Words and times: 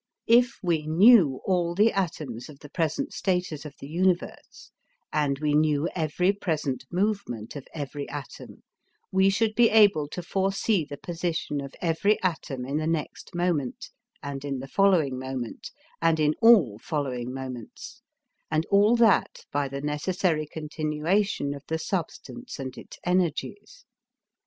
If 0.25 0.57
we 0.63 0.87
knew 0.87 1.41
all 1.45 1.75
the 1.75 1.91
atoms 1.91 2.49
of 2.49 2.57
the 2.61 2.71
present 2.71 3.13
status 3.13 3.65
of 3.65 3.75
the 3.79 3.87
universe, 3.87 4.71
and 5.13 5.37
we 5.37 5.53
knew 5.53 5.87
every 5.93 6.33
present 6.33 6.85
movement 6.91 7.55
of 7.55 7.67
every 7.71 8.09
atom, 8.09 8.63
we 9.11 9.29
should 9.29 9.53
be 9.53 9.69
able 9.69 10.07
to 10.07 10.23
foresee 10.23 10.83
the 10.85 10.97
position 10.97 11.61
of 11.61 11.75
every 11.81 12.19
atom 12.23 12.65
in 12.65 12.77
the 12.77 12.87
next 12.87 13.35
moment 13.35 13.91
and 14.23 14.43
in 14.43 14.57
the 14.57 14.67
following 14.67 15.19
moment 15.19 15.69
and 16.01 16.19
in 16.19 16.33
all 16.41 16.79
following 16.79 17.31
moments, 17.31 18.01
and 18.49 18.65
all 18.71 18.95
that 18.95 19.45
by 19.51 19.67
the 19.67 19.81
necessary 19.81 20.47
continuation 20.51 21.53
of 21.53 21.61
the 21.67 21.77
substance 21.77 22.57
and 22.57 22.75
its 22.75 22.97
energies. 23.05 23.85